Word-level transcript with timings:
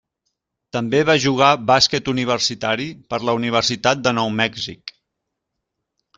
També 0.77 1.01
va 1.09 1.15
jugar 1.25 1.49
bàsquet 1.71 2.09
universitari 2.13 2.89
per 3.13 3.21
la 3.31 3.37
Universitat 3.41 4.03
de 4.09 4.17
Nou 4.21 4.35
Mèxic. 4.41 4.97